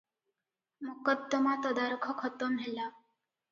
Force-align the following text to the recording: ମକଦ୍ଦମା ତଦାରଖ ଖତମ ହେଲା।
ମକଦ୍ଦମା 0.87 1.53
ତଦାରଖ 1.67 2.17
ଖତମ 2.25 2.61
ହେଲା। 2.67 2.91